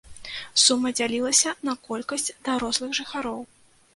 [0.63, 3.39] Сума дзялілася на колькасць дарослых жыхароў.